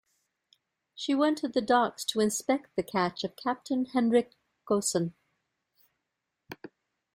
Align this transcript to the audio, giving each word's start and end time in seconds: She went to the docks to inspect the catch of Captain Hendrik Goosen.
She 0.95 1.13
went 1.13 1.37
to 1.37 1.47
the 1.47 1.61
docks 1.61 2.03
to 2.05 2.21
inspect 2.21 2.75
the 2.75 2.81
catch 2.81 3.23
of 3.23 3.35
Captain 3.35 3.85
Hendrik 3.85 4.33
Goosen. 4.65 5.13